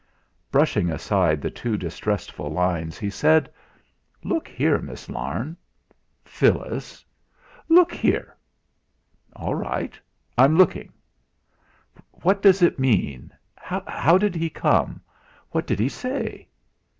Brushing 0.51 0.89
aside 0.89 1.43
the 1.43 1.51
two 1.51 1.77
distressful 1.77 2.49
lines, 2.49 2.97
he 2.97 3.07
said: 3.11 3.51
"Look 4.23 4.47
here, 4.47 4.79
Miss 4.79 5.09
Larne 5.11 5.55
Phyllis 6.25 7.05
look 7.69 7.93
here!" 7.93 8.35
"All 9.35 9.53
right, 9.53 9.93
I'm 10.39 10.57
looking!" 10.57 10.91
"What 12.09 12.41
does 12.41 12.63
it 12.63 12.79
mean 12.79 13.31
how 13.57 14.17
did 14.17 14.33
he 14.33 14.49
come? 14.49 15.01
What 15.51 15.67
did 15.67 15.77
he 15.79 15.87
say?" 15.87 16.47